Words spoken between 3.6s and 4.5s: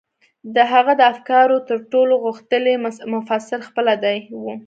خپله دی و.